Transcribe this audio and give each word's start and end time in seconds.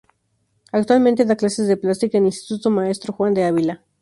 Actualmente 0.77 1.27
da 1.29 1.35
clases 1.41 1.67
de 1.67 1.77
plástica 1.77 2.17
en 2.17 2.23
el 2.23 2.29
Instituto 2.29 2.71
Maestro 2.71 3.13
Juan 3.13 3.35
de 3.35 3.43
Ávila. 3.43 3.83